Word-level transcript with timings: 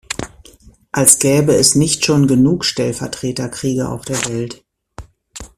Als 0.91 1.19
gäbe 1.19 1.53
es 1.53 1.75
nicht 1.75 2.03
schon 2.05 2.25
genug 2.25 2.65
Stellvertreterkriege 2.65 3.87
auf 3.87 4.03
der 4.03 4.25
Welt. 4.25 4.65